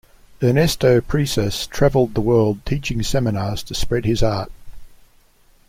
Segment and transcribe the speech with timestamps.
[0.41, 4.51] Ernesto Presas traveled the world teaching seminars to spread his art.